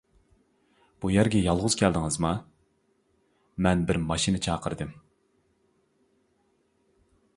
بۇ 1.03 1.09
يەرگە 1.15 1.41
يالغۇز 1.47 1.75
كەلدىڭىزما؟ 1.81 2.31
-مەن 3.67 3.85
بىر 3.91 4.01
ماشىنا 4.07 4.43
چاقىردىم. 4.49 4.99